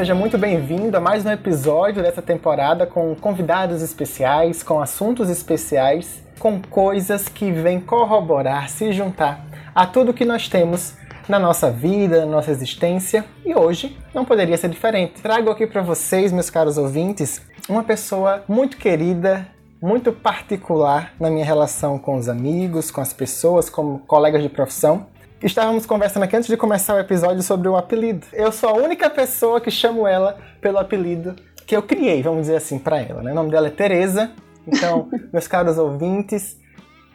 [0.00, 6.22] seja muito bem-vindo a mais um episódio dessa temporada com convidados especiais, com assuntos especiais,
[6.38, 9.44] com coisas que vêm corroborar, se juntar
[9.74, 10.94] a tudo que nós temos
[11.28, 15.20] na nossa vida, na nossa existência, e hoje não poderia ser diferente.
[15.20, 19.46] Trago aqui para vocês, meus caros ouvintes, uma pessoa muito querida,
[19.82, 25.08] muito particular na minha relação com os amigos, com as pessoas, como colegas de profissão.
[25.42, 28.26] Estávamos conversando aqui antes de começar o episódio sobre o apelido.
[28.30, 31.34] Eu sou a única pessoa que chamo ela pelo apelido
[31.66, 33.22] que eu criei, vamos dizer assim, para ela.
[33.22, 33.32] Né?
[33.32, 34.32] O nome dela é Teresa.
[34.66, 36.58] Então, meus caros ouvintes,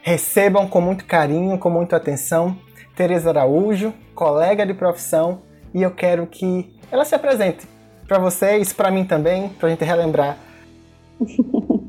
[0.01, 2.57] recebam com muito carinho, com muita atenção,
[2.95, 7.67] Teresa Araújo, colega de profissão, e eu quero que ela se apresente
[8.07, 10.35] para vocês, para mim também, para a gente relembrar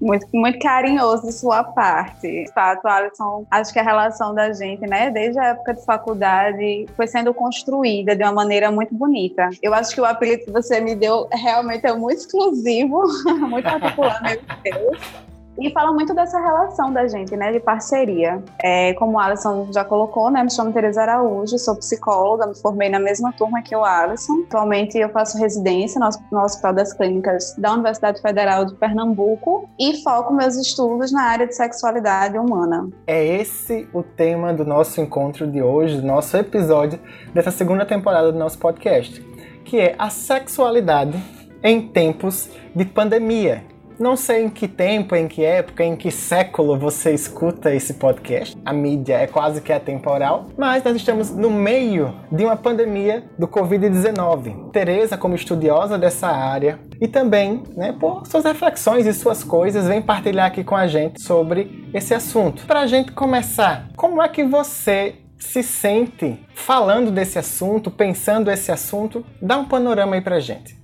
[0.00, 2.22] muito, muito carinhoso de sua parte.
[2.22, 6.86] De fato, Alisson, acho que a relação da gente, né, desde a época de faculdade,
[6.96, 9.50] foi sendo construída de uma maneira muito bonita.
[9.62, 13.02] Eu acho que o apelido que você me deu realmente é muito exclusivo,
[13.48, 15.29] muito particular, meu Deus.
[15.58, 18.42] E fala muito dessa relação da gente, né, de parceria.
[18.62, 22.88] É, como o Alisson já colocou, né, me chamo Teresa Araújo, sou psicóloga, me formei
[22.88, 24.44] na mesma turma que o Alisson.
[24.46, 30.32] Atualmente eu faço residência no Hospital das Clínicas da Universidade Federal de Pernambuco e foco
[30.32, 32.88] meus estudos na área de sexualidade humana.
[33.06, 36.98] É esse o tema do nosso encontro de hoje, do nosso episódio
[37.34, 39.20] dessa segunda temporada do nosso podcast,
[39.64, 41.22] que é a sexualidade
[41.62, 43.69] em tempos de pandemia.
[44.00, 48.56] Não sei em que tempo, em que época, em que século você escuta esse podcast.
[48.64, 53.46] A mídia é quase que atemporal, mas nós estamos no meio de uma pandemia do
[53.46, 54.70] Covid-19.
[54.70, 60.00] Tereza, como estudiosa dessa área, e também, né, por suas reflexões e suas coisas, vem
[60.00, 62.64] partilhar aqui com a gente sobre esse assunto.
[62.64, 68.72] Para a gente começar, como é que você se sente falando desse assunto, pensando esse
[68.72, 69.26] assunto?
[69.42, 70.79] Dá um panorama aí pra gente.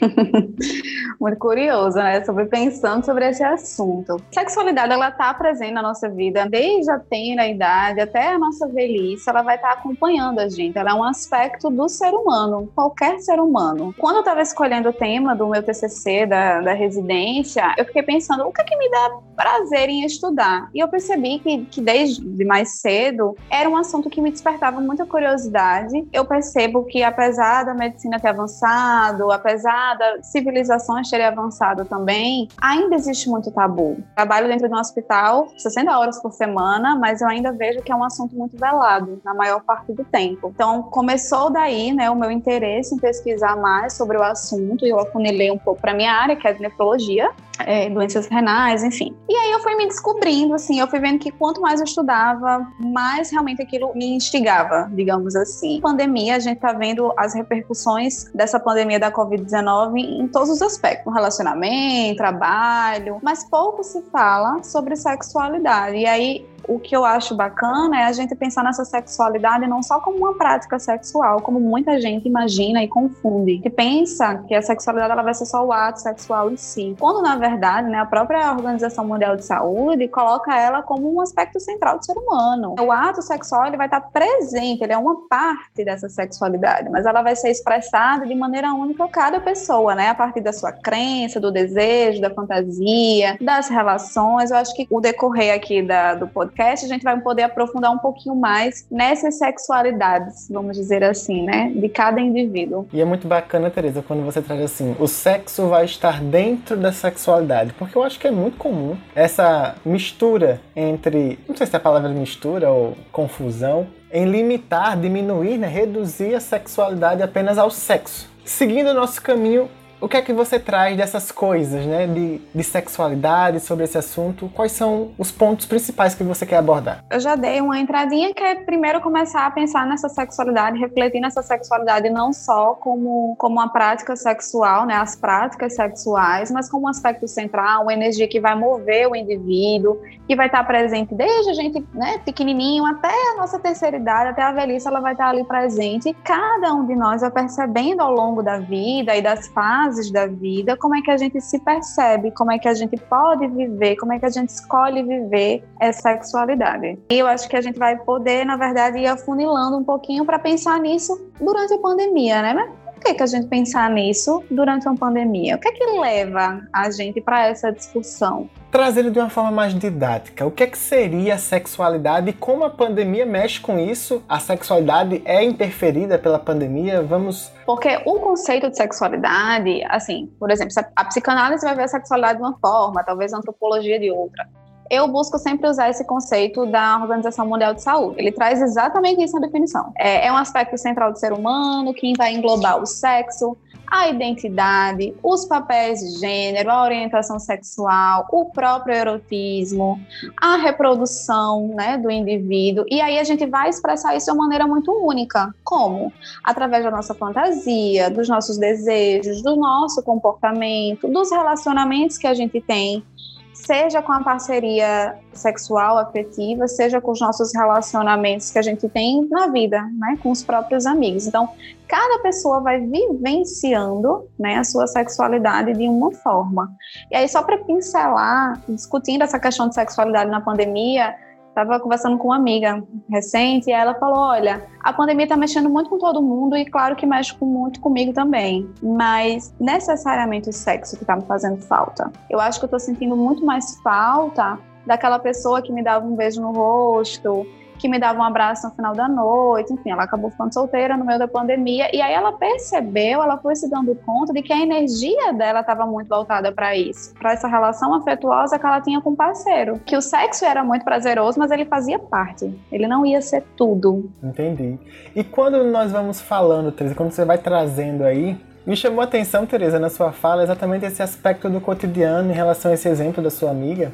[1.20, 2.24] Muito curioso, né?
[2.24, 4.16] Sobre pensando sobre esse assunto.
[4.30, 9.28] Sexualidade, ela tá presente na nossa vida desde a tenra idade até a nossa velhice,
[9.28, 10.76] ela vai estar tá acompanhando a gente.
[10.76, 13.94] Ela é um aspecto do ser humano, qualquer ser humano.
[13.98, 18.44] Quando eu estava escolhendo o tema do meu TCC, da, da residência, eu fiquei pensando,
[18.46, 20.68] o que é que me dá prazer em estudar?
[20.74, 25.06] E eu percebi que, que desde mais cedo era um assunto que me despertava muita
[25.06, 26.06] curiosidade.
[26.12, 32.94] Eu percebo que apesar da medicina ter avançado, apesar da civilizações terem avançado também, ainda
[32.94, 34.02] existe muito tabu.
[34.14, 37.94] Trabalho dentro de um hospital 60 horas por semana, mas eu ainda vejo que é
[37.94, 40.52] um assunto muito velado na maior parte do tempo.
[40.54, 44.98] Então, começou daí, né, o meu interesse em pesquisar mais sobre o assunto e eu
[44.98, 47.30] afunilei um pouco para minha área, que é a nefrologia,
[47.66, 49.14] é, doenças renais, enfim.
[49.28, 52.66] E aí eu fui me descobrindo, assim, eu fui vendo que quanto mais eu estudava,
[52.78, 55.80] mais realmente aquilo me instigava, digamos assim.
[55.80, 61.12] Pandemia, a gente tá vendo as repercussões dessa pandemia da Covid-19 em todos os aspectos,
[61.12, 65.96] relacionamento, trabalho, mas pouco se fala sobre sexualidade.
[65.96, 70.00] E aí o que eu acho bacana é a gente pensar nessa sexualidade não só
[70.00, 73.58] como uma prática sexual, como muita gente imagina e confunde.
[73.58, 76.96] Que pensa que a sexualidade ela vai ser só o ato sexual em si.
[76.98, 81.58] Quando, na verdade, né, a própria Organização Mundial de Saúde coloca ela como um aspecto
[81.60, 82.74] central do ser humano.
[82.80, 87.22] O ato sexual ele vai estar presente, ele é uma parte dessa sexualidade, mas ela
[87.22, 90.08] vai ser expressada de maneira única a cada pessoa, né?
[90.08, 94.50] A partir da sua crença, do desejo, da fantasia, das relações.
[94.50, 97.90] Eu acho que o decorrer aqui da, do podcast podcast, a gente vai poder aprofundar
[97.90, 101.72] um pouquinho mais nessas sexualidades, vamos dizer assim, né?
[101.74, 102.86] De cada indivíduo.
[102.92, 106.92] E é muito bacana, Teresa, quando você traz assim, o sexo vai estar dentro da
[106.92, 111.78] sexualidade, porque eu acho que é muito comum essa mistura entre, não sei se é
[111.78, 118.30] a palavra mistura ou confusão, em limitar, diminuir, né, reduzir a sexualidade apenas ao sexo.
[118.44, 119.70] Seguindo o nosso caminho
[120.02, 124.50] o que é que você traz dessas coisas, né, de, de sexualidade, sobre esse assunto?
[124.52, 127.04] Quais são os pontos principais que você quer abordar?
[127.08, 131.40] Eu já dei uma entradinha que é primeiro começar a pensar nessa sexualidade, refletir nessa
[131.40, 136.88] sexualidade não só como, como uma prática sexual, né, as práticas sexuais, mas como um
[136.88, 141.54] aspecto central, uma energia que vai mover o indivíduo, que vai estar presente desde a
[141.54, 145.44] gente, né, pequenininho até a nossa terceira idade, até a velhice, ela vai estar ali
[145.44, 146.12] presente.
[146.24, 150.26] Cada um de nós vai percebendo ao longo da vida e das fases fases da
[150.26, 153.96] vida, como é que a gente se percebe, como é que a gente pode viver,
[153.96, 156.98] como é que a gente escolhe viver essa sexualidade.
[157.10, 160.38] E eu acho que a gente vai poder, na verdade, ir afunilando um pouquinho para
[160.38, 162.72] pensar nisso durante a pandemia, né?
[163.02, 165.56] Que, que a gente pensar nisso durante uma pandemia?
[165.56, 168.48] O que é que leva a gente para essa discussão?
[168.70, 172.64] Trazendo de uma forma mais didática, o que é que seria a sexualidade e como
[172.64, 174.22] a pandemia mexe com isso?
[174.28, 177.02] A sexualidade é interferida pela pandemia?
[177.02, 177.52] Vamos.
[177.66, 182.44] Porque o conceito de sexualidade, assim, por exemplo, a psicanálise vai ver a sexualidade de
[182.44, 184.48] uma forma, talvez a antropologia de outra
[184.90, 188.16] eu busco sempre usar esse conceito da Organização Mundial de Saúde.
[188.18, 189.92] Ele traz exatamente isso na definição.
[189.96, 193.56] É, é um aspecto central do ser humano que vai englobar o sexo,
[193.92, 200.00] a identidade, os papéis de gênero, a orientação sexual, o próprio erotismo,
[200.40, 202.86] a reprodução né, do indivíduo.
[202.90, 205.54] E aí a gente vai expressar isso de uma maneira muito única.
[205.62, 206.10] Como?
[206.42, 212.62] Através da nossa fantasia, dos nossos desejos, do nosso comportamento, dos relacionamentos que a gente
[212.62, 213.04] tem
[213.52, 219.26] seja com a parceria sexual, afetiva, seja com os nossos relacionamentos que a gente tem
[219.28, 221.26] na vida, né, com os próprios amigos.
[221.26, 221.48] Então,
[221.86, 226.72] cada pessoa vai vivenciando, né, a sua sexualidade de uma forma.
[227.10, 231.14] E aí, só para pincelar, discutindo essa questão de sexualidade na pandemia,
[231.52, 235.90] Estava conversando com uma amiga recente e ela falou: Olha, a pandemia está mexendo muito
[235.90, 238.66] com todo mundo e, claro, que mexe muito comigo também.
[238.82, 242.10] Mas necessariamente o sexo que está me fazendo falta.
[242.30, 246.16] Eu acho que eu estou sentindo muito mais falta daquela pessoa que me dava um
[246.16, 247.46] beijo no rosto,
[247.82, 251.04] que me dava um abraço no final da noite, enfim, ela acabou ficando solteira no
[251.04, 254.60] meio da pandemia e aí ela percebeu, ela foi se dando conta de que a
[254.60, 259.10] energia dela estava muito voltada para isso, para essa relação afetuosa que ela tinha com
[259.10, 263.20] o parceiro, que o sexo era muito prazeroso, mas ele fazia parte, ele não ia
[263.20, 264.08] ser tudo.
[264.22, 264.78] Entendi.
[265.16, 269.44] E quando nós vamos falando, Teresa, quando você vai trazendo aí me chamou a atenção,
[269.44, 273.28] Teresa, na sua fala, exatamente esse aspecto do cotidiano em relação a esse exemplo da
[273.28, 273.90] sua amiga,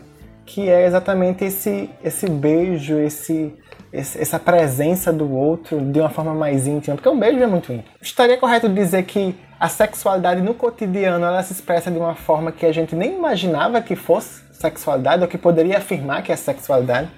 [0.49, 3.55] que é exatamente esse, esse beijo, esse,
[3.93, 7.95] essa presença do outro de uma forma mais íntima, porque um beijo é muito íntimo.
[8.01, 12.65] Estaria correto dizer que a sexualidade no cotidiano ela se expressa de uma forma que
[12.67, 17.09] a gente nem imaginava que fosse sexualidade, ou que poderia afirmar que é sexualidade?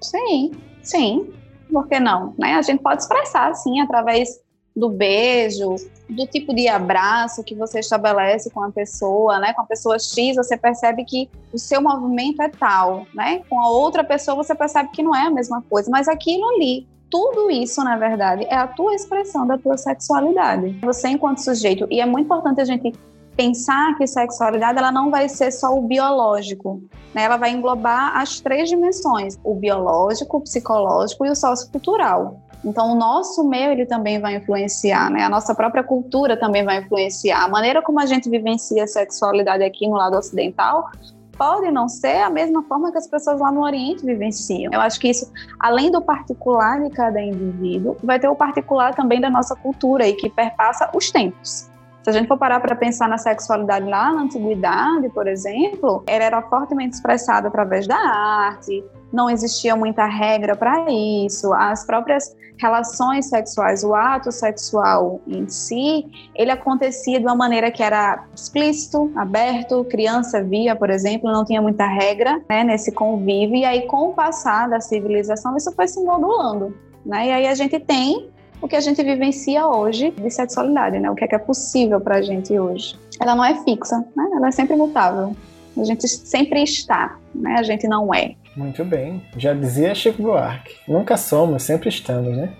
[0.00, 0.52] Sim,
[0.82, 1.32] sim.
[1.72, 2.34] Por que não?
[2.38, 2.54] Né?
[2.54, 4.41] A gente pode expressar, assim, através
[4.74, 5.76] do beijo,
[6.08, 9.52] do tipo de abraço que você estabelece com a pessoa, né?
[9.52, 13.42] Com a pessoa X, você percebe que o seu movimento é tal, né?
[13.48, 16.86] Com a outra pessoa, você percebe que não é a mesma coisa, mas aquilo ali,
[17.10, 20.78] tudo isso, na verdade, é a tua expressão da tua sexualidade.
[20.82, 22.92] Você enquanto sujeito, e é muito importante a gente
[23.36, 26.82] pensar que sexualidade ela não vai ser só o biológico,
[27.14, 27.24] né?
[27.24, 32.40] Ela vai englobar as três dimensões: o biológico, o psicológico e o sociocultural.
[32.64, 35.24] Então, o nosso meio ele também vai influenciar, né?
[35.24, 37.44] A nossa própria cultura também vai influenciar.
[37.44, 40.88] A maneira como a gente vivencia a sexualidade aqui no lado ocidental
[41.36, 44.72] pode não ser a mesma forma que as pessoas lá no Oriente vivenciam.
[44.72, 49.20] Eu acho que isso, além do particular de cada indivíduo, vai ter o particular também
[49.20, 51.68] da nossa cultura e que perpassa os tempos.
[52.02, 56.24] Se a gente for parar para pensar na sexualidade lá na antiguidade, por exemplo, ela
[56.24, 63.28] era fortemente expressada através da arte, não existia muita regra para isso, as próprias relações
[63.28, 69.84] sexuais, o ato sexual em si, ele acontecia de uma maneira que era explícito, aberto,
[69.84, 74.14] criança via, por exemplo, não tinha muita regra né, nesse convívio, e aí com o
[74.14, 76.74] passar da civilização isso foi se modulando.
[77.04, 77.28] Né?
[77.28, 78.30] E aí a gente tem
[78.60, 81.10] o que a gente vivencia hoje de sexualidade, né?
[81.10, 82.96] O que é, que é possível para a gente hoje.
[83.20, 84.30] Ela não é fixa, né?
[84.36, 85.34] Ela é sempre mutável.
[85.76, 87.56] A gente sempre está, né?
[87.58, 88.34] A gente não é.
[88.56, 89.22] Muito bem.
[89.36, 90.74] Já dizia Chico Buarque.
[90.86, 92.52] Nunca somos, sempre estamos, né?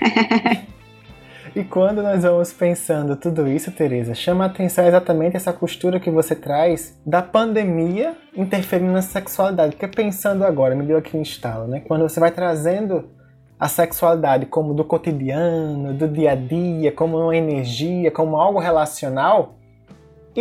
[1.56, 6.10] e quando nós vamos pensando tudo isso, Teresa, chama a atenção exatamente essa costura que
[6.10, 9.76] você traz da pandemia interferindo na sexualidade.
[9.76, 11.80] Porque pensando agora, me deu aqui um estalo, né?
[11.80, 13.08] Quando você vai trazendo
[13.58, 19.57] a sexualidade como do cotidiano, do dia a dia, como uma energia, como algo relacional,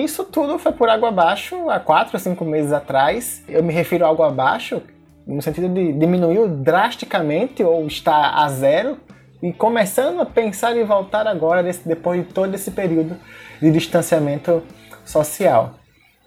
[0.03, 3.43] isso tudo foi por água abaixo há quatro cinco meses atrás.
[3.47, 4.81] Eu me refiro a algo abaixo
[5.25, 8.97] no sentido de diminuiu drasticamente ou está a zero
[9.41, 13.17] e começando a pensar em voltar agora depois de todo esse período
[13.61, 14.63] de distanciamento
[15.05, 15.75] social.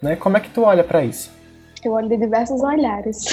[0.01, 0.15] Né?
[0.15, 1.31] Como é que tu olha para isso?
[1.83, 3.25] Eu olho de diversos olhares.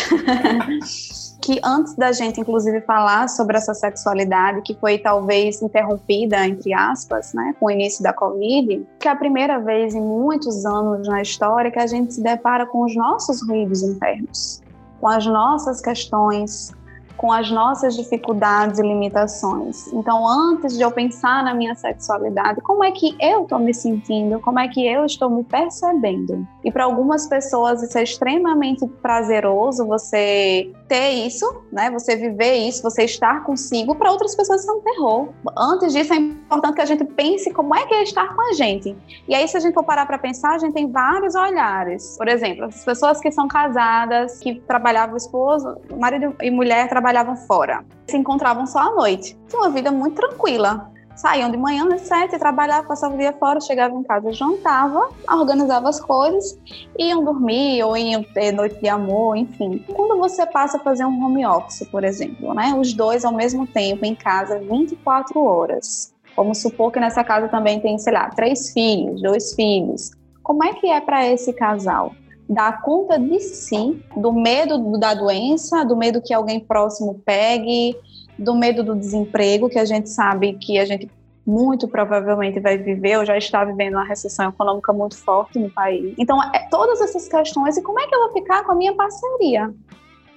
[1.41, 7.33] que antes da gente, inclusive, falar sobre essa sexualidade que foi talvez interrompida, entre aspas,
[7.33, 11.23] né, com o início da Covid, que é a primeira vez em muitos anos na
[11.23, 14.63] história que a gente se depara com os nossos ruídos internos,
[15.01, 16.73] com as nossas questões
[17.19, 19.93] com as nossas dificuldades e limitações.
[19.93, 24.41] Então, antes de eu pensar na minha sexualidade, como é que eu estou me sentindo?
[24.41, 26.47] Como é que eu estou me percebendo?
[26.65, 31.91] E para algumas pessoas isso é extremamente prazeroso você ter isso, né?
[31.91, 33.95] Você viver isso, você estar consigo.
[33.95, 35.29] Para outras pessoas isso é um terror.
[35.57, 38.53] Antes disso é importante que a gente pense como é que é estar com a
[38.53, 38.97] gente.
[39.27, 42.17] E aí se a gente for parar para pensar, a gente tem vários olhares.
[42.17, 47.85] Por exemplo, as pessoas que são casadas, que trabalhavam esposo, marido e mulher trabalhavam fora,
[48.07, 49.37] se encontravam só à noite.
[49.49, 53.61] Tinha uma vida muito tranquila saíam de manhã às sete, trabalhavam, passavam o dia fora,
[53.61, 56.57] chegavam em casa, jantava, organizava as coisas,
[56.97, 59.85] iam dormir ou iam ter noite de amor, enfim.
[59.93, 63.67] Quando você passa a fazer um home office, por exemplo, né, os dois ao mesmo
[63.67, 66.15] tempo em casa, 24 horas.
[66.37, 70.13] Vamos supor que nessa casa também tem, sei lá, três filhos, dois filhos.
[70.45, 72.13] Como é que é para esse casal?
[72.49, 77.97] Dar conta de si, do medo da doença, do medo que alguém próximo pegue,
[78.39, 81.11] do medo do desemprego, que a gente sabe que a gente
[81.47, 86.15] muito provavelmente vai viver ou já está vivendo uma recessão econômica muito forte no país.
[86.19, 88.95] Então, é, todas essas questões, e como é que eu vou ficar com a minha
[88.95, 89.75] parceria?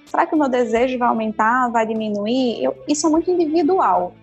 [0.06, 2.64] Será que o meu desejo vai aumentar, vai diminuir?
[2.64, 4.14] Eu, isso é muito individual.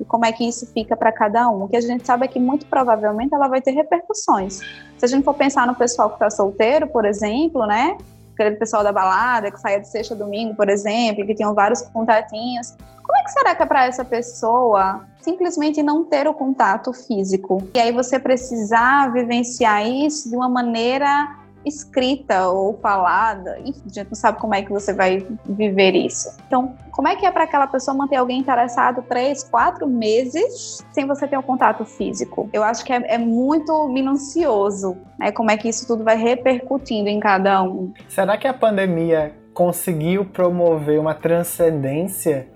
[0.00, 1.64] E como é que isso fica para cada um?
[1.64, 4.60] O que a gente sabe é que muito provavelmente ela vai ter repercussões.
[4.98, 7.96] Se a gente for pensar no pessoal que está solteiro, por exemplo, né?
[8.34, 11.82] Aquele pessoal da balada que saia de sexta a domingo, por exemplo, que tinham vários
[11.82, 12.74] contatinhos
[13.06, 17.62] como é que será que é para essa pessoa simplesmente não ter o contato físico?
[17.72, 21.36] E aí você precisar vivenciar isso de uma maneira
[21.66, 26.36] escrita ou falada, enfim, a gente não sabe como é que você vai viver isso.
[26.46, 31.06] Então, como é que é para aquela pessoa manter alguém interessado três, quatro meses sem
[31.06, 32.48] você ter um contato físico?
[32.52, 35.32] Eu acho que é, é muito minucioso, né?
[35.32, 37.92] Como é que isso tudo vai repercutindo em cada um.
[38.08, 42.48] Será que a pandemia conseguiu promover uma transcendência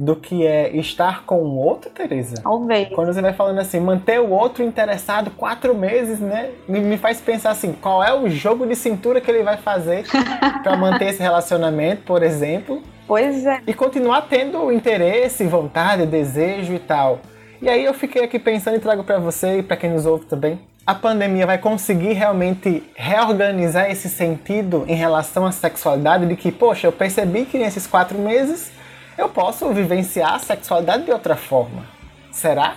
[0.00, 2.36] do que é estar com o outro, Teresa.
[2.42, 2.88] Talvez.
[2.88, 6.48] Quando você vai falando assim, manter o outro interessado quatro meses, né?
[6.66, 10.06] Me faz pensar assim, qual é o jogo de cintura que ele vai fazer
[10.64, 12.82] para manter esse relacionamento, por exemplo.
[13.06, 13.60] Pois é.
[13.66, 17.20] E continuar tendo interesse, vontade, desejo e tal.
[17.60, 20.24] E aí eu fiquei aqui pensando e trago para você e para quem nos ouve
[20.24, 20.58] também.
[20.86, 26.86] A pandemia vai conseguir realmente reorganizar esse sentido em relação à sexualidade de que, poxa,
[26.86, 28.79] eu percebi que nesses quatro meses
[29.16, 31.84] eu posso vivenciar a sexualidade de outra forma.
[32.30, 32.76] Será?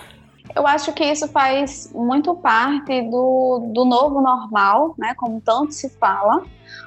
[0.54, 5.14] Eu acho que isso faz muito parte do, do novo normal, né?
[5.16, 6.44] Como tanto se fala,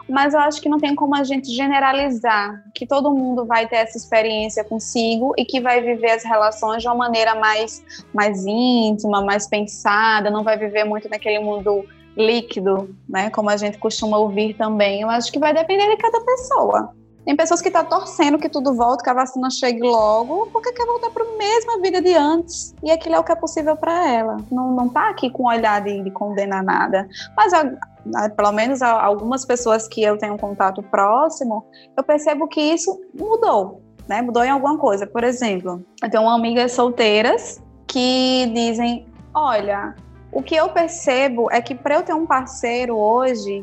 [0.08, 3.78] mas eu acho que não tem como a gente generalizar que todo mundo vai ter
[3.78, 9.22] essa experiência consigo e que vai viver as relações de uma maneira mais, mais íntima,
[9.22, 11.84] mais pensada, não vai viver muito naquele mundo
[12.16, 13.30] líquido, né?
[13.30, 15.02] Como a gente costuma ouvir também.
[15.02, 16.94] Eu acho que vai depender de cada pessoa.
[17.28, 20.72] Tem pessoas que estão tá torcendo que tudo volte, que a vacina chegue logo, porque
[20.72, 22.74] quer voltar para a mesma vida de antes.
[22.82, 24.38] E aquilo é o que é possível para ela.
[24.50, 27.06] Não, não tá aqui com o olhar de, de condenar nada.
[27.36, 31.66] Mas a, pelo menos algumas pessoas que eu tenho um contato próximo,
[31.98, 33.82] eu percebo que isso mudou.
[34.08, 34.22] Né?
[34.22, 35.06] Mudou em alguma coisa.
[35.06, 39.06] Por exemplo, eu tenho amigas solteiras que dizem:
[39.36, 39.98] olha,
[40.32, 43.62] o que eu percebo é que para eu ter um parceiro hoje,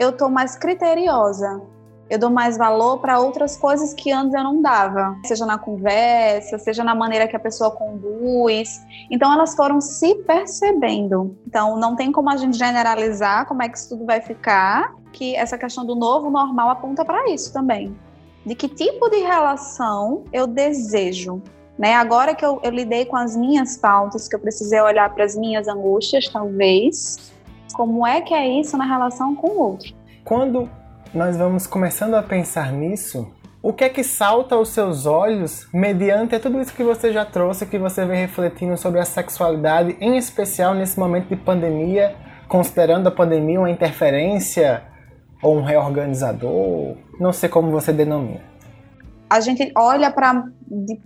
[0.00, 1.62] eu tô mais criteriosa
[2.14, 6.58] eu dou mais valor para outras coisas que antes eu não dava, seja na conversa,
[6.58, 8.80] seja na maneira que a pessoa conduz.
[9.10, 11.36] Então elas foram se percebendo.
[11.44, 15.34] Então não tem como a gente generalizar como é que isso tudo vai ficar, que
[15.34, 17.96] essa questão do novo normal aponta para isso também.
[18.46, 21.42] De que tipo de relação eu desejo?
[21.76, 21.94] Né?
[21.94, 25.34] Agora que eu, eu lidei com as minhas faltas, que eu precisei olhar para as
[25.34, 27.32] minhas angústias, talvez,
[27.72, 29.92] como é que é isso na relação com o outro?
[30.24, 30.70] Quando
[31.14, 33.30] nós vamos começando a pensar nisso,
[33.62, 37.66] o que é que salta aos seus olhos mediante tudo isso que você já trouxe,
[37.66, 42.16] que você vem refletindo sobre a sexualidade, em especial nesse momento de pandemia,
[42.48, 44.82] considerando a pandemia uma interferência
[45.40, 46.96] ou um reorganizador?
[47.20, 48.42] Não sei como você denomina.
[49.30, 50.44] A gente olha para,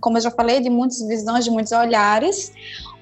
[0.01, 2.51] como eu já falei, de muitas visões, de muitos olhares,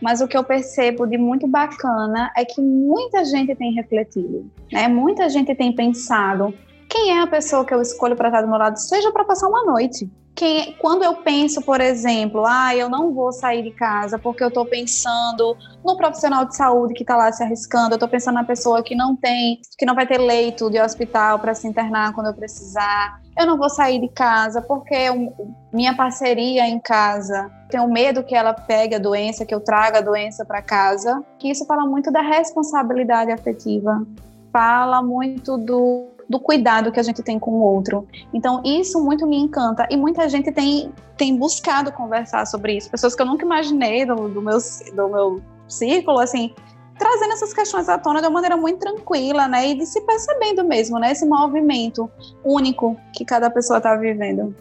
[0.02, 4.88] mas o que eu percebo de muito bacana é que muita gente tem refletido, né?
[4.90, 6.54] Muita gente tem pensado
[6.90, 9.48] quem é a pessoa que eu escolho para estar do meu lado, seja para passar
[9.48, 10.10] uma noite.
[10.36, 14.50] Quem, quando eu penso, por exemplo, ah, eu não vou sair de casa porque eu
[14.50, 18.44] estou pensando no profissional de saúde que está lá se arriscando, eu estou pensando na
[18.44, 22.28] pessoa que não tem, que não vai ter leito de hospital para se internar quando
[22.28, 23.20] eu precisar.
[23.36, 25.34] Eu não vou sair de casa porque eu,
[25.74, 30.02] minha parceria em casa, tenho medo que ela pegue a doença, que eu traga a
[30.02, 31.24] doença para casa.
[31.40, 34.06] Que isso fala muito da responsabilidade afetiva,
[34.52, 38.08] fala muito do do cuidado que a gente tem com o outro.
[38.34, 39.88] Então, isso muito me encanta.
[39.90, 42.90] E muita gente tem, tem buscado conversar sobre isso.
[42.90, 44.58] Pessoas que eu nunca imaginei do, do, meu,
[44.94, 46.54] do meu círculo, assim,
[46.98, 49.70] trazendo essas questões à tona de uma maneira muito tranquila, né?
[49.70, 51.12] E de se percebendo mesmo, né?
[51.12, 52.10] Esse movimento
[52.44, 54.56] único que cada pessoa está vivendo.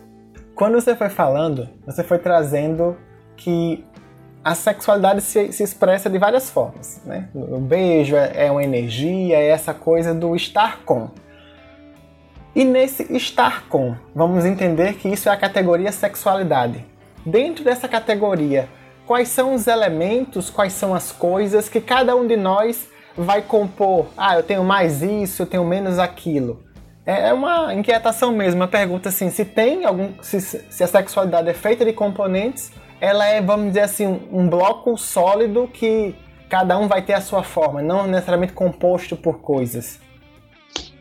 [0.54, 2.96] Quando você foi falando, você foi trazendo
[3.36, 3.84] que
[4.42, 7.28] a sexualidade se, se expressa de várias formas, né?
[7.34, 11.10] O beijo é, é uma energia, é essa coisa do estar com.
[12.56, 16.82] E nesse estar com, vamos entender que isso é a categoria sexualidade.
[17.26, 18.66] Dentro dessa categoria,
[19.06, 24.06] quais são os elementos, quais são as coisas que cada um de nós vai compor.
[24.16, 26.64] Ah, eu tenho mais isso, eu tenho menos aquilo.
[27.04, 30.14] É, é uma inquietação mesmo, uma pergunta assim, se tem algum.
[30.22, 34.96] Se, se a sexualidade é feita de componentes, ela é, vamos dizer assim, um bloco
[34.96, 36.14] sólido que
[36.48, 40.05] cada um vai ter a sua forma, não necessariamente composto por coisas.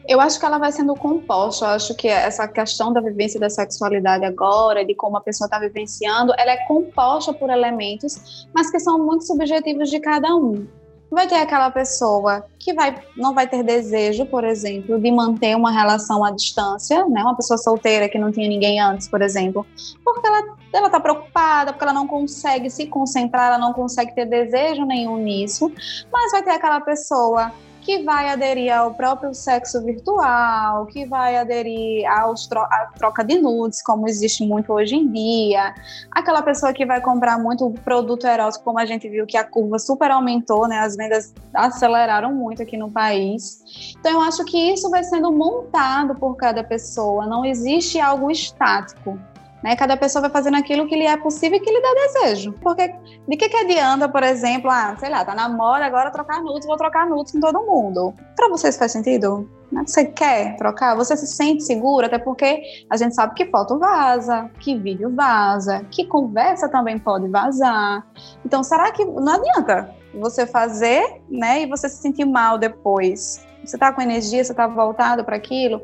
[0.08, 1.66] Eu acho que ela vai sendo composta.
[1.66, 5.60] Eu acho que essa questão da vivência da sexualidade agora, de como a pessoa está
[5.60, 10.68] vivenciando, ela é composta por elementos, mas que são muito subjetivos de cada um.
[11.10, 15.72] Vai ter aquela pessoa que vai, não vai ter desejo, por exemplo, de manter uma
[15.72, 17.22] relação à distância, né?
[17.22, 19.66] Uma pessoa solteira que não tinha ninguém antes, por exemplo,
[20.04, 24.26] porque ela ela está preocupada, porque ela não consegue se concentrar, ela não consegue ter
[24.26, 25.72] desejo nenhum nisso.
[26.12, 27.52] Mas vai ter aquela pessoa
[27.86, 33.40] que vai aderir ao próprio sexo virtual, que vai aderir aos tro à troca de
[33.40, 35.76] nudes, como existe muito hoje em dia,
[36.10, 39.78] aquela pessoa que vai comprar muito produto erótico, como a gente viu que a curva
[39.78, 40.80] super aumentou, né?
[40.80, 43.94] As vendas aceleraram muito aqui no país.
[44.00, 49.20] Então eu acho que isso vai sendo montado por cada pessoa, não existe algo estático.
[49.66, 49.76] Né?
[49.76, 52.54] Cada pessoa vai fazendo aquilo que lhe é possível e que lhe dá desejo.
[52.62, 52.88] Porque
[53.28, 56.68] de que, que adianta, por exemplo, ah, sei lá, tá na moda agora trocar nudes,
[56.68, 58.14] vou trocar nudes com todo mundo.
[58.36, 59.50] Para vocês faz sentido?
[59.72, 59.82] Né?
[59.88, 60.96] Você quer trocar?
[60.96, 62.06] Você se sente seguro?
[62.06, 67.28] Até porque a gente sabe que foto vaza, que vídeo vaza, que conversa também pode
[67.28, 68.06] vazar.
[68.46, 73.44] Então, será que não adianta você fazer, né, e você se sentir mal depois?
[73.66, 75.82] Você tá com energia, você tá voltado para aquilo?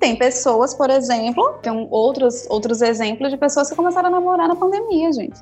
[0.00, 4.56] Tem pessoas, por exemplo, tem outros, outros exemplos de pessoas que começaram a namorar na
[4.56, 5.38] pandemia, gente.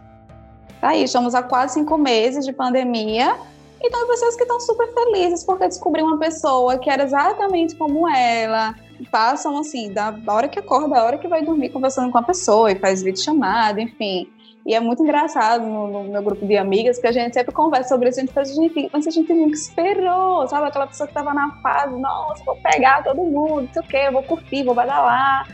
[0.81, 3.37] Tá aí, estamos há quase cinco meses de pandemia
[3.81, 8.09] e tem pessoas que estão super felizes porque descobriram uma pessoa que era exatamente como
[8.09, 8.75] ela.
[9.13, 12.73] Passam assim, da hora que acorda, da hora que vai dormir conversando com a pessoa
[12.73, 14.29] e faz vídeo chamada, enfim.
[14.67, 17.89] E é muito engraçado no, no, meu grupo de amigas que a gente sempre conversa
[17.89, 18.19] sobre isso.
[18.19, 20.69] A gente faz, gente, mas a gente nunca esperou, sabe?
[20.69, 24.11] Aquela pessoa que tava na fase, nossa, vou pegar todo mundo, não sei o quê,
[24.11, 25.49] vou curtir, vou badalar.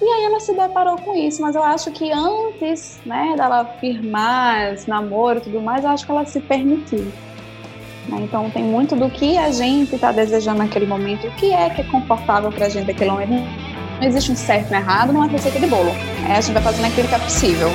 [0.00, 4.74] E aí ela se deparou com isso, mas eu acho que antes, né, dela firmar
[4.74, 7.10] esse namoro e tudo mais, eu acho que ela se permitiu.
[8.08, 8.20] Né?
[8.20, 11.80] Então tem muito do que a gente está desejando naquele momento, o que é que
[11.80, 13.30] é confortável para a gente naquele momento.
[13.30, 15.90] Não existe um certo e um errado, não é receita de bolo.
[16.28, 17.68] É, a gente vai fazendo aquilo que é possível.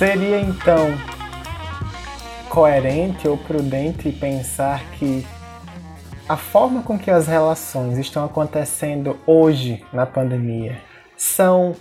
[0.00, 0.96] Seria então
[2.48, 5.26] coerente ou prudente pensar que
[6.26, 10.78] a forma com que as relações estão acontecendo hoje na pandemia
[11.18, 11.76] são,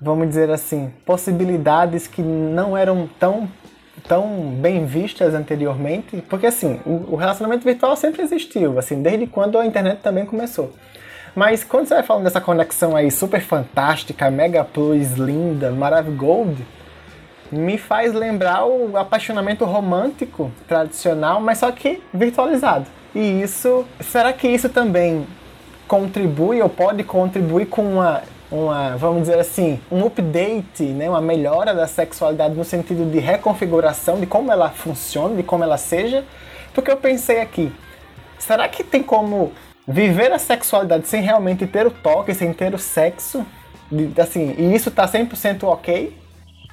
[0.00, 3.50] vamos dizer assim, possibilidades que não eram tão
[4.06, 9.66] tão bem vistas anteriormente, porque assim, o, relacionamento virtual sempre existiu, assim, desde quando a
[9.66, 10.72] internet também começou.
[11.34, 16.62] Mas quando você vai falando dessa conexão aí super fantástica, mega plus, linda, maravilhosa,
[17.52, 22.86] me faz lembrar o apaixonamento romântico tradicional, mas só que virtualizado.
[23.14, 25.26] E isso, será que isso também
[25.86, 31.74] contribui ou pode contribuir com uma, uma vamos dizer assim, um update, né, uma melhora
[31.74, 36.24] da sexualidade no sentido de reconfiguração de como ela funciona, de como ela seja?
[36.72, 37.70] Porque eu pensei aqui,
[38.38, 39.52] será que tem como
[39.86, 43.44] viver a sexualidade sem realmente ter o toque, sem ter o sexo?
[44.18, 46.21] Assim, e isso tá 100% ok?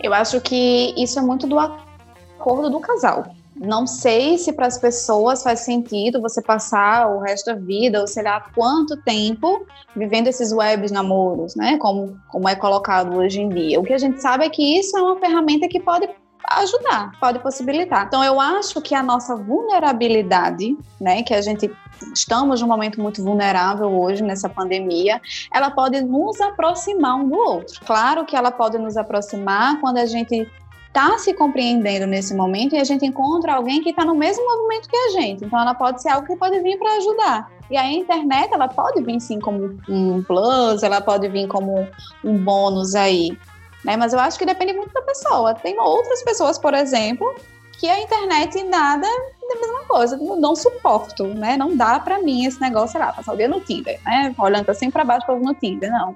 [0.02, 3.26] Eu acho que isso é muito do acordo do casal.
[3.56, 8.08] Não sei se para as pessoas faz sentido você passar o resto da vida, ou
[8.08, 11.78] sei lá quanto tempo, vivendo esses webs namoros, né?
[11.78, 13.78] Como, como é colocado hoje em dia.
[13.78, 16.08] O que a gente sabe é que isso é uma ferramenta que pode
[16.48, 18.06] ajudar, pode possibilitar.
[18.08, 21.72] Então eu acho que a nossa vulnerabilidade, né, que a gente
[22.14, 25.22] estamos num momento muito vulnerável hoje nessa pandemia,
[25.54, 27.82] ela pode nos aproximar um do outro.
[27.86, 30.50] Claro que ela pode nos aproximar quando a gente
[30.88, 34.90] está se compreendendo nesse momento e a gente encontra alguém que está no mesmo movimento
[34.90, 35.46] que a gente.
[35.46, 37.52] Então ela pode ser algo que pode vir para ajudar.
[37.70, 41.88] E a internet, ela pode vir sim como um plus, ela pode vir como
[42.24, 43.38] um bônus aí.
[43.84, 43.96] Né?
[43.96, 45.54] Mas eu acho que depende muito da pessoa.
[45.54, 47.34] Tem outras pessoas, por exemplo,
[47.80, 51.56] que a internet nada é a mesma coisa, não, não suporto, né?
[51.58, 54.36] Não dá para mim esse negócio, sei lá, passar o dia no Tinder, né?
[54.38, 56.16] Olhando assim para baixo no Tinder, não.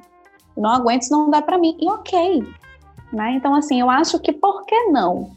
[0.56, 1.76] Não aguento, isso não dá para mim.
[1.80, 2.45] E ok,
[3.12, 3.32] né?
[3.32, 5.32] Então, assim, eu acho que por que não?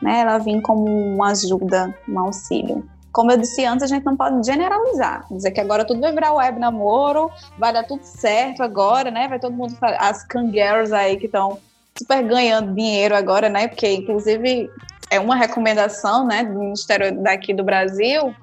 [0.00, 0.20] Né?
[0.20, 2.88] Ela vir como uma ajuda, um auxílio.
[3.14, 6.32] Como eu disse antes, a gente não pode generalizar, dizer que agora tudo vai virar
[6.32, 9.28] web namoro, vai dar tudo certo agora, né?
[9.28, 11.58] Vai todo mundo as kangaroos aí que estão
[11.96, 13.68] super ganhando dinheiro agora, né?
[13.68, 14.68] Porque inclusive
[15.10, 18.34] é uma recomendação, né, do Ministério daqui do Brasil,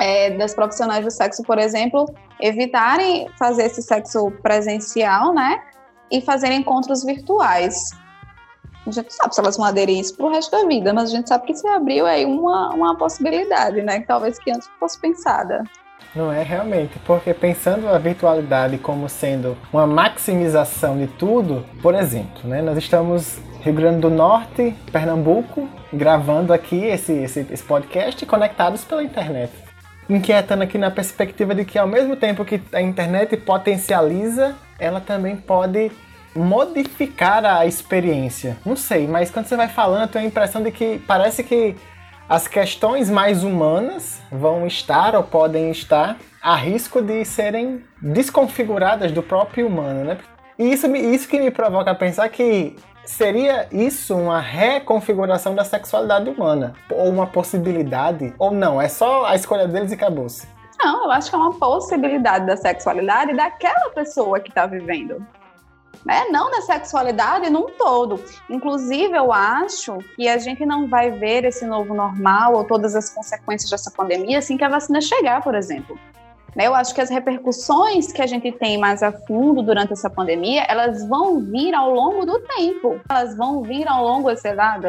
[0.00, 5.62] é, das profissionais do sexo, por exemplo, evitarem fazer esse sexo presencial, né,
[6.10, 7.90] e fazer encontros virtuais.
[8.86, 11.28] A gente sabe se elas vão aderir isso pro resto da vida, mas a gente
[11.28, 14.00] sabe que se abriu aí uma, uma possibilidade, né?
[14.00, 15.64] Que talvez que antes fosse pensada.
[16.14, 22.48] Não é realmente, porque pensando a virtualidade como sendo uma maximização de tudo, por exemplo,
[22.48, 28.84] né, nós estamos Rio Grande do Norte, Pernambuco, gravando aqui esse, esse, esse podcast conectados
[28.84, 29.52] pela internet.
[30.08, 35.36] Inquietando aqui na perspectiva de que ao mesmo tempo que a internet potencializa, ela também
[35.36, 35.90] pode
[36.36, 38.56] modificar a experiência.
[38.64, 41.76] Não sei, mas quando você vai falando, eu tenho a impressão de que parece que
[42.28, 49.22] as questões mais humanas vão estar ou podem estar a risco de serem desconfiguradas do
[49.22, 50.18] próprio humano, né?
[50.58, 56.28] E isso, isso que me provoca a pensar que seria isso uma reconfiguração da sexualidade
[56.28, 56.74] humana?
[56.90, 58.34] Ou uma possibilidade?
[58.38, 58.80] Ou não?
[58.80, 60.48] É só a escolha deles e acabou-se?
[60.78, 65.24] Não, eu acho que é uma possibilidade da sexualidade daquela pessoa que está vivendo
[66.04, 66.26] né?
[66.30, 68.22] Não da sexualidade num todo.
[68.48, 73.10] Inclusive, eu acho que a gente não vai ver esse novo normal ou todas as
[73.10, 75.98] consequências dessa pandemia assim que a vacina chegar, por exemplo.
[76.54, 76.66] Né?
[76.66, 80.64] Eu acho que as repercussões que a gente tem mais a fundo durante essa pandemia,
[80.68, 82.98] elas vão vir ao longo do tempo.
[83.08, 84.80] Elas vão vir ao longo, sei lá,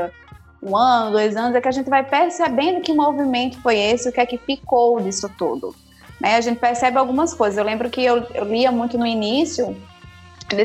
[0.63, 4.11] um ano, dois anos, é que a gente vai percebendo que movimento foi esse, o
[4.11, 5.75] que é que ficou disso tudo.
[6.21, 6.35] Né?
[6.35, 7.57] A gente percebe algumas coisas.
[7.57, 9.75] Eu lembro que eu lia muito no início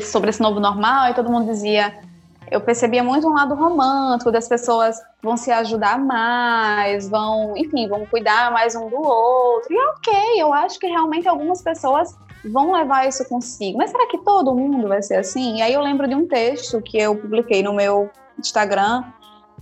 [0.02, 1.92] sobre esse novo normal e todo mundo dizia
[2.52, 8.04] eu percebia muito um lado romântico das pessoas vão se ajudar mais, vão, enfim, vão
[8.04, 9.72] cuidar mais um do outro.
[9.72, 12.14] E ok, eu acho que realmente algumas pessoas
[12.44, 13.78] vão levar isso consigo.
[13.78, 15.56] Mas será que todo mundo vai ser assim?
[15.56, 19.02] E aí eu lembro de um texto que eu publiquei no meu Instagram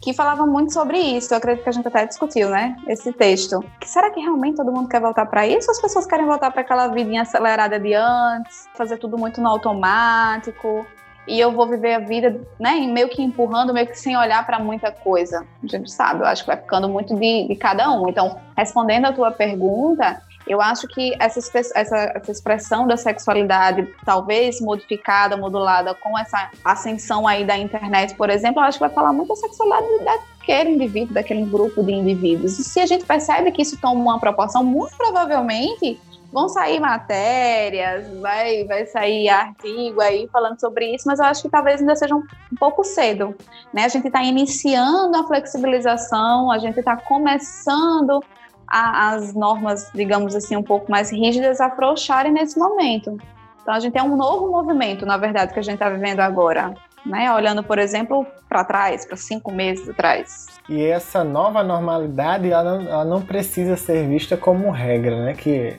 [0.01, 1.33] que falava muito sobre isso.
[1.33, 2.77] Eu acredito que a gente até discutiu, né?
[2.87, 3.63] Esse texto.
[3.79, 5.69] Que será que realmente todo mundo quer voltar para isso?
[5.69, 9.49] Ou as pessoas querem voltar para aquela vidinha acelerada de antes, fazer tudo muito no
[9.49, 10.87] automático?
[11.29, 14.59] E eu vou viver a vida, né, meio que empurrando, meio que sem olhar para
[14.59, 15.47] muita coisa.
[15.63, 18.09] A gente sabe, eu acho que vai ficando muito de, de cada um.
[18.09, 24.61] Então, respondendo a tua pergunta, eu acho que essa, essa, essa, expressão da sexualidade, talvez
[24.61, 29.13] modificada, modulada com essa ascensão aí da internet, por exemplo, eu acho que vai falar
[29.13, 32.59] muito da sexualidade daquele indivíduo, daquele grupo de indivíduos.
[32.59, 36.01] E se a gente percebe que isso toma uma proporção, muito provavelmente
[36.33, 41.49] vão sair matérias, vai, vai sair artigo aí falando sobre isso, mas eu acho que
[41.49, 43.37] talvez ainda seja um, um pouco cedo.
[43.73, 43.85] Né?
[43.85, 48.21] A gente está iniciando a flexibilização, a gente está começando
[48.71, 53.19] a, as normas, digamos assim, um pouco mais rígidas afrouxarem nesse momento.
[53.61, 56.73] Então a gente tem um novo movimento, na verdade, que a gente está vivendo agora.
[57.05, 57.33] Né?
[57.33, 60.47] Olhando, por exemplo, para trás, para cinco meses atrás.
[60.69, 65.35] E essa nova normalidade, ela não, ela não, precisa ser vista como regra, né?
[65.35, 65.77] Que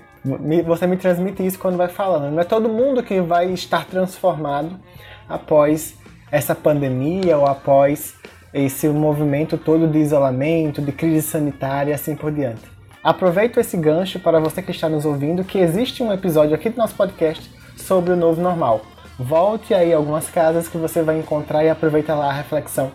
[0.66, 2.32] você me transmite isso quando vai falando.
[2.32, 4.80] Não é todo mundo que vai estar transformado
[5.30, 5.96] após
[6.32, 8.16] essa pandemia ou após
[8.54, 12.81] esse movimento todo de isolamento, de crise sanitária e assim por diante.
[13.04, 16.78] Aproveito esse gancho para você que está nos ouvindo que existe um episódio aqui do
[16.78, 18.82] nosso podcast sobre o novo normal.
[19.18, 22.92] Volte aí algumas casas que você vai encontrar e aproveita lá a reflexão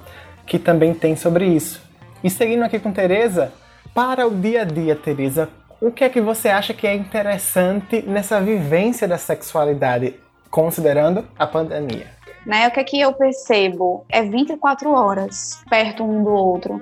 [0.46, 1.82] que também tem sobre isso.
[2.22, 3.52] E seguindo aqui com Teresa,
[3.92, 5.48] para o dia a dia, Teresa,
[5.80, 10.14] o que é que você acha que é interessante nessa vivência da sexualidade,
[10.48, 12.06] considerando a pandemia?
[12.46, 14.06] Né, o que é que eu percebo?
[14.08, 16.80] É 24 horas perto um do outro.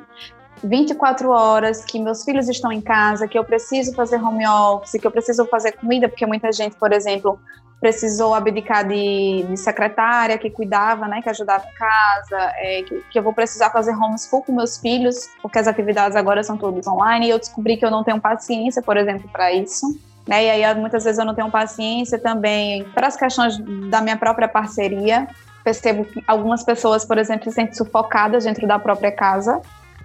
[0.65, 5.07] 24 horas, que meus filhos estão em casa, que eu preciso fazer home office, que
[5.07, 7.39] eu preciso fazer comida, porque muita gente, por exemplo,
[7.81, 13.19] precisou abdicar de, de secretária que cuidava, né, que ajudava em casa, é, que, que,
[13.19, 17.27] eu vou precisar fazer homeschool com meus filhos, porque as atividades agora são todas online,
[17.27, 19.87] e eu descobri que eu não tenho paciência, por exemplo, para isso.
[20.27, 23.59] Né, e aí muitas vezes eu não tenho paciência também para as questões
[23.91, 25.29] da minha própria parceria.
[25.63, 29.61] Percebo que algumas pessoas, por exemplo, se sentem sufocadas dentro da própria casa,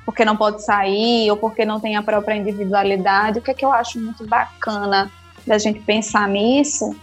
[0.10, 3.38] porque não pode sair ou porque não tem a própria individualidade.
[3.38, 5.08] O que é que eu acho muito bacana
[5.46, 6.96] da gente pensar nisso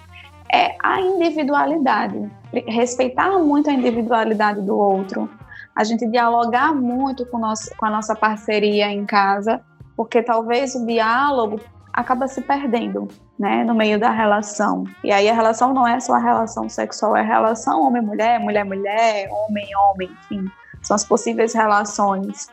[0.52, 2.28] é a individualidade.
[2.66, 5.30] Respeitar muito a individualidade do outro.
[5.76, 9.62] A gente dialogar muito com, nosso, com a nossa parceria em casa,
[9.96, 11.60] porque talvez o diálogo
[11.92, 13.06] acaba se perdendo,
[13.38, 14.82] né, no meio da relação.
[15.04, 19.28] E aí a relação não é só a relação sexual, é a relação homem-mulher, mulher-mulher,
[19.30, 20.50] homem-homem, enfim,
[20.82, 22.48] são as possíveis relações.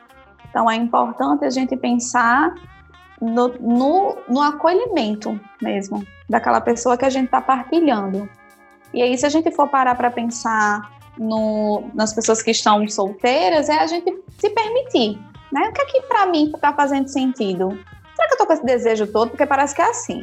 [0.54, 2.54] Então é importante a gente pensar
[3.20, 8.30] no, no, no acolhimento mesmo daquela pessoa que a gente está partilhando.
[8.92, 13.68] E aí, se a gente for parar para pensar no, nas pessoas que estão solteiras,
[13.68, 15.20] é a gente se permitir.
[15.50, 15.68] Né?
[15.68, 17.70] O que é que para mim está fazendo sentido?
[18.14, 19.30] Será que eu tô com esse desejo todo?
[19.30, 20.22] Porque parece que é assim.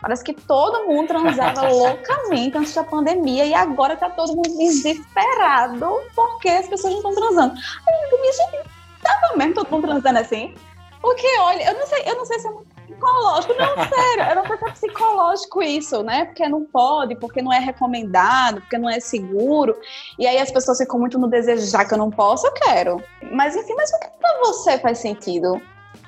[0.00, 6.00] Parece que todo mundo transava loucamente antes da pandemia e agora tá todo mundo desesperado
[6.14, 7.54] porque as pessoas não estão transando.
[7.86, 8.75] Aí gente,
[9.06, 10.54] tava mesmo todo mundo transando assim?
[11.00, 12.52] Porque, olha, eu não sei, eu não sei se é
[12.86, 16.24] psicológico, não, sério, eu não sei se é psicológico isso, né?
[16.24, 19.78] Porque não pode, porque não é recomendado, porque não é seguro.
[20.18, 23.02] E aí as pessoas ficam muito no desejo, já que eu não posso, eu quero.
[23.30, 25.60] Mas enfim, mas o que pra você faz sentido?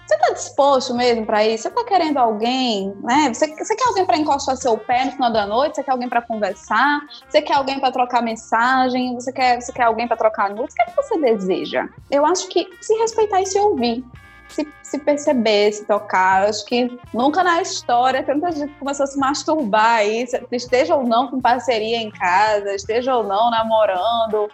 [0.09, 1.65] Você está disposto mesmo para isso?
[1.65, 3.29] Você está querendo alguém, né?
[3.29, 5.77] Você, você quer alguém para encostar seu pé no final da noite?
[5.77, 7.01] Você quer alguém para conversar?
[7.29, 9.15] Você quer alguém para trocar mensagem?
[9.15, 10.73] Você quer, você quer alguém para trocar nudes?
[10.73, 11.87] O que, é que você deseja?
[12.11, 14.03] Eu acho que se respeitar e se ouvir
[14.49, 16.49] se, se perceber, se tocar.
[16.49, 21.29] Acho que nunca na história tanta gente começou a se masturbar aí, esteja ou não
[21.29, 24.51] com parceria em casa, esteja ou não namorando.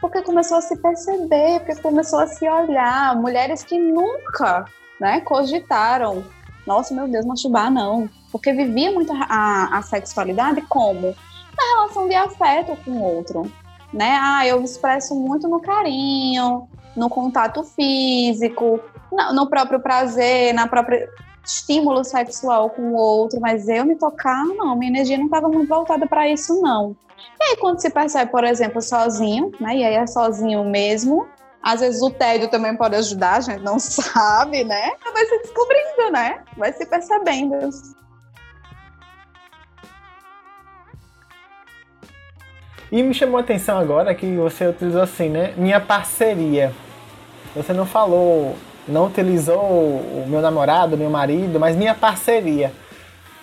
[0.00, 3.14] Porque começou a se perceber, porque começou a se olhar.
[3.14, 4.64] Mulheres que nunca
[5.00, 6.24] né, cogitaram,
[6.66, 8.08] nossa, meu Deus, masturbar não.
[8.32, 11.14] Porque vivia muito a, a sexualidade como?
[11.56, 13.50] Na relação de afeto com o outro.
[13.92, 14.18] Né?
[14.20, 18.80] Ah, eu expresso muito no carinho, no contato físico,
[19.32, 21.08] no próprio prazer, na própria
[21.44, 25.68] estímulo sexual com o outro, mas eu me tocar, não, minha energia não estava muito
[25.68, 26.96] voltada para isso, não.
[27.40, 29.76] E aí, quando se percebe, por exemplo, sozinho, né?
[29.76, 31.26] E aí é sozinho mesmo.
[31.62, 34.92] Às vezes o tédio também pode ajudar, a gente não sabe, né?
[35.12, 36.42] Vai se descobrindo, né?
[36.56, 37.70] Vai se percebendo.
[42.92, 45.54] E me chamou a atenção agora que você utilizou assim, né?
[45.56, 46.72] Minha parceria.
[47.54, 48.56] Você não falou
[48.88, 52.72] não utilizou o meu namorado, meu marido, mas minha parceria.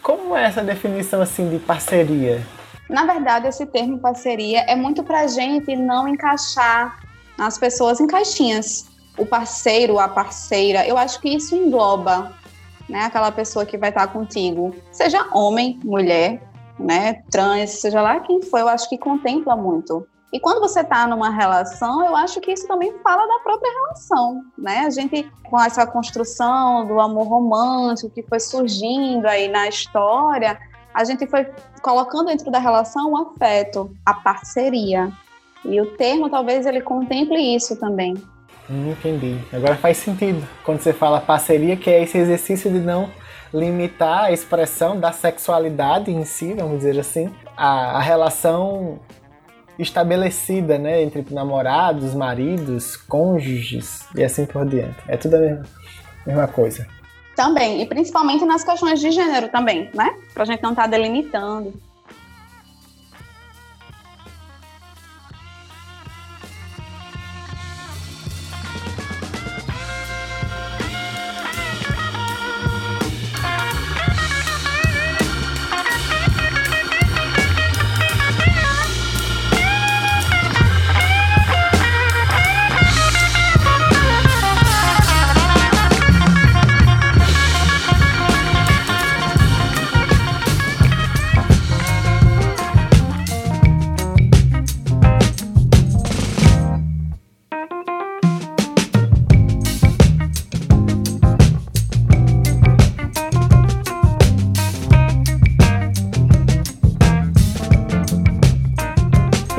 [0.01, 2.41] Como é essa definição assim de parceria?
[2.89, 6.99] Na verdade, esse termo parceria é muito para gente não encaixar
[7.37, 8.85] as pessoas em caixinhas.
[9.17, 12.33] O parceiro, a parceira, eu acho que isso engloba,
[12.89, 16.41] né, aquela pessoa que vai estar contigo, seja homem, mulher,
[16.79, 20.07] né, trans, seja lá quem for, eu acho que contempla muito.
[20.33, 24.41] E quando você está numa relação, eu acho que isso também fala da própria relação,
[24.57, 24.79] né?
[24.79, 30.59] A gente, com essa construção do amor romântico que foi surgindo aí na história,
[30.91, 31.45] a gente foi
[31.83, 35.11] colocando dentro da relação o afeto, a parceria.
[35.65, 38.15] E o termo, talvez, ele contemple isso também.
[38.69, 39.37] Hum, entendi.
[39.51, 43.09] Agora faz sentido quando você fala parceria, que é esse exercício de não
[43.53, 48.99] limitar a expressão da sexualidade em si, vamos dizer assim, a, a relação
[49.77, 54.97] estabelecida, né, entre namorados, maridos, cônjuges e assim por diante.
[55.07, 55.63] É tudo a mesma,
[56.25, 56.87] mesma coisa.
[57.35, 60.15] Também, e principalmente nas questões de gênero também, né?
[60.33, 61.73] Pra gente não estar tá delimitando.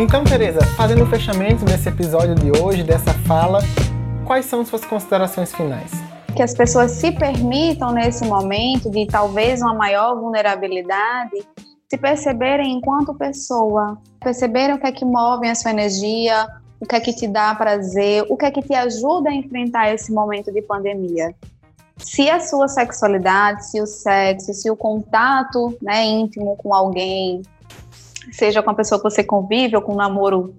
[0.04, 3.60] Então, Tereza, fazendo o fechamento desse episódio de hoje, dessa fala,
[4.26, 5.90] quais são suas considerações finais?
[6.36, 11.42] Que as pessoas se permitam nesse momento de talvez uma maior vulnerabilidade,
[11.88, 16.96] se perceberem enquanto pessoa, perceberem o que é que move a sua energia, o que
[16.96, 20.52] é que te dá prazer, o que é que te ajuda a enfrentar esse momento
[20.52, 21.34] de pandemia.
[21.96, 27.40] Se a sua sexualidade, se o sexo, se o contato né, íntimo com alguém,
[28.32, 30.54] seja com a pessoa que você convive ou com um namoro,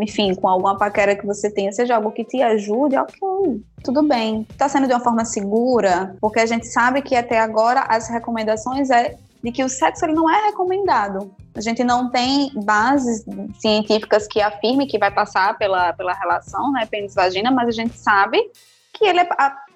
[0.00, 4.46] enfim, com alguma paquera que você tenha, seja algo que te ajude, ok, tudo bem.
[4.50, 8.90] Está sendo de uma forma segura, porque a gente sabe que até agora as recomendações
[8.90, 11.32] é de que o sexo ele não é recomendado.
[11.54, 13.24] A gente não tem bases
[13.60, 18.38] científicas que afirmem que vai passar pela, pela relação, né, pênis-vagina, mas a gente sabe
[18.92, 19.28] que ele é,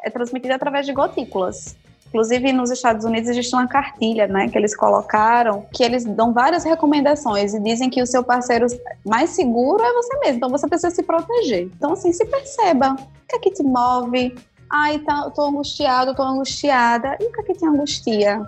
[0.04, 1.76] é transmitido através de gotículas.
[2.12, 6.62] Inclusive, nos Estados Unidos existe uma cartilha, né, que eles colocaram, que eles dão várias
[6.62, 8.66] recomendações e dizem que o seu parceiro
[9.02, 11.70] mais seguro é você mesmo, então você precisa se proteger.
[11.74, 12.92] Então, assim, se perceba.
[12.92, 14.34] O que é que te move?
[14.68, 17.16] Ai, tá, tô angustiado, tô angustiada.
[17.18, 18.42] E o que é que te angustia?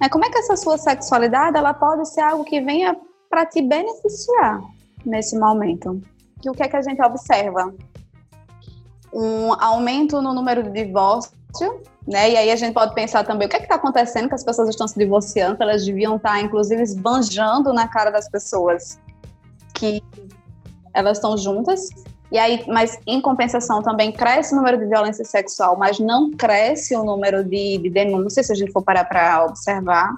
[0.00, 2.96] É, como é que essa sua sexualidade, ela pode ser algo que venha
[3.30, 4.60] para te beneficiar
[5.06, 6.02] nesse momento?
[6.44, 7.72] E o que é que a gente observa?
[9.14, 11.37] Um aumento no número de divórcios
[12.06, 12.30] né?
[12.30, 14.68] E aí a gente pode pensar também o que é está acontecendo que as pessoas
[14.68, 18.98] estão se divorciando, elas deviam estar, tá, inclusive, esbanjando na cara das pessoas
[19.74, 20.02] que
[20.94, 21.88] elas estão juntas.
[22.30, 26.94] E aí, mas em compensação também cresce o número de violência sexual, mas não cresce
[26.94, 30.14] o número de, de denúncias, se a gente for parar para observar.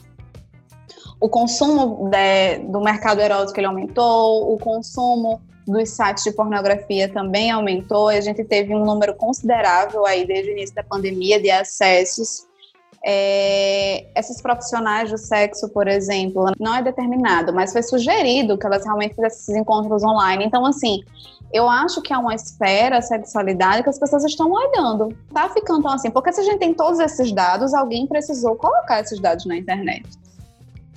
[1.21, 7.50] O consumo de, do mercado erótico ele aumentou, o consumo dos sites de pornografia também
[7.50, 8.09] aumentou.
[8.09, 12.46] A gente teve um número considerável aí desde o início da pandemia de acessos.
[13.02, 18.85] É, esses profissionais do sexo, por exemplo, não é determinado, mas foi sugerido que elas
[18.85, 20.44] realmente fizessem esses encontros online.
[20.44, 21.00] Então, assim,
[21.50, 25.16] eu acho que há uma espera a sexualidade que as pessoas estão olhando.
[25.33, 29.18] Tá ficando assim, porque se a gente tem todos esses dados, alguém precisou colocar esses
[29.18, 30.04] dados na internet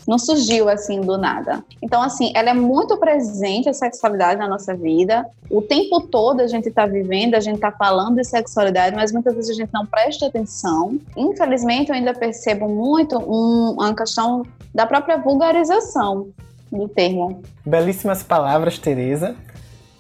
[0.08, 1.64] não surgiu assim do nada.
[1.82, 5.26] Então, assim, ela é muito presente a sexualidade na nossa vida.
[5.50, 9.36] O tempo todo a gente está vivendo, a gente está falando de sexualidade, mas muitas
[9.36, 11.00] vezes a gente não presta atenção.
[11.16, 16.28] Infelizmente, eu ainda percebo muito um, uma questão da própria vulgarização
[16.72, 17.42] do termo.
[17.66, 19.36] Belíssimas palavras, Tereza.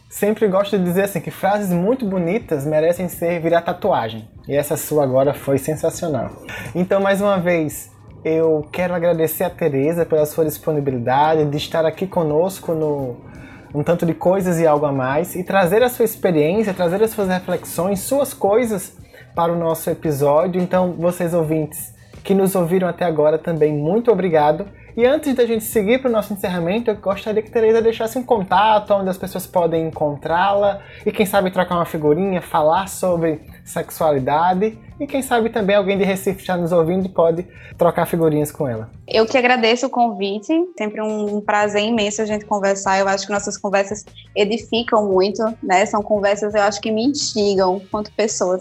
[0.09, 4.27] Sempre gosto de dizer assim que frases muito bonitas merecem ser virar tatuagem.
[4.47, 6.29] E essa sua agora foi sensacional.
[6.75, 7.89] Então, mais uma vez,
[8.23, 13.17] eu quero agradecer a Tereza pela sua disponibilidade de estar aqui conosco no
[13.73, 17.09] um tanto de coisas e algo a mais e trazer a sua experiência, trazer as
[17.09, 18.95] suas reflexões, suas coisas
[19.35, 20.61] para o nosso episódio.
[20.61, 24.65] Então, vocês ouvintes que nos ouviram até agora também, muito obrigado.
[24.95, 28.17] E antes da gente seguir para o nosso encerramento, eu gostaria que a Tereza deixasse
[28.17, 33.41] um contato onde as pessoas podem encontrá-la e quem sabe trocar uma figurinha, falar sobre
[33.65, 37.45] sexualidade e quem sabe também alguém de Recife está nos ouvindo e pode
[37.77, 38.89] trocar figurinhas com ela.
[39.07, 42.99] Eu que agradeço o convite, sempre um prazer imenso a gente conversar.
[42.99, 45.85] Eu acho que nossas conversas edificam muito, né?
[45.85, 48.59] São conversas, eu acho que me instigam quanto pessoa.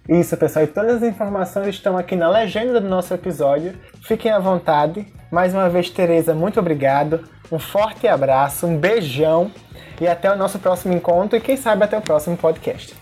[0.08, 0.64] Isso, pessoal.
[0.64, 3.74] E todas as informações estão aqui na legenda do nosso episódio.
[4.02, 5.06] Fiquem à vontade.
[5.30, 7.20] Mais uma vez, Tereza, muito obrigado.
[7.52, 9.52] Um forte abraço, um beijão
[10.00, 12.96] e até o nosso próximo encontro e quem sabe até o próximo podcast.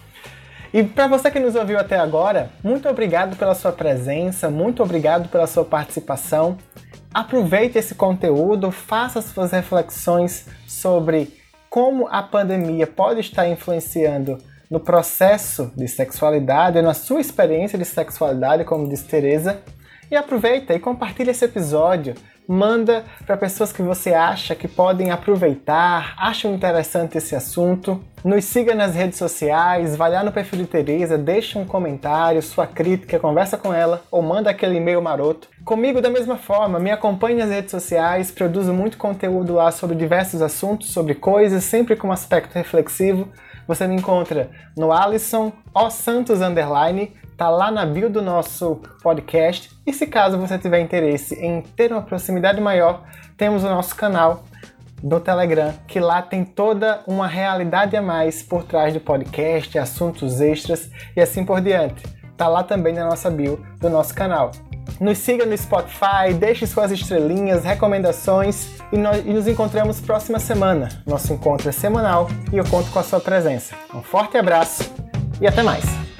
[0.73, 5.31] E para você que nos ouviu até agora, muito obrigado pela sua presença, muito obrigado
[5.31, 6.59] pela sua participação.
[7.13, 11.38] Aproveite esse conteúdo, faça suas reflexões sobre
[11.71, 14.39] como a pandemia pode estar influenciando
[14.71, 19.61] no processo de sexualidade, na sua experiência de sexualidade, como diz Teresa.
[20.11, 22.15] E aproveita e compartilha esse episódio.
[22.51, 28.03] Manda para pessoas que você acha que podem aproveitar, acham interessante esse assunto.
[28.25, 32.67] Nos siga nas redes sociais, vai lá no perfil de Teresa, deixa um comentário, sua
[32.67, 35.47] crítica, conversa com ela ou manda aquele e-mail maroto.
[35.63, 40.41] Comigo da mesma forma, me acompanhe nas redes sociais, produzo muito conteúdo lá sobre diversos
[40.41, 43.29] assuntos, sobre coisas, sempre com um aspecto reflexivo.
[43.67, 49.71] Você me encontra no Alisson O Santos Underline, tá lá na bio do nosso podcast.
[49.87, 53.05] E se caso você tiver interesse em ter uma proximidade maior,
[53.37, 54.43] temos o nosso canal
[55.01, 60.41] do Telegram, que lá tem toda uma realidade a mais por trás do podcast, assuntos
[60.41, 62.03] extras e assim por diante.
[62.37, 64.51] Tá lá também na nossa bio do nosso canal.
[64.99, 70.89] Nos siga no Spotify, deixe suas estrelinhas, recomendações e, nós, e nos encontramos próxima semana.
[71.07, 73.77] Nosso encontro é semanal e eu conto com a sua presença.
[73.95, 74.93] Um forte abraço
[75.41, 76.18] e até mais!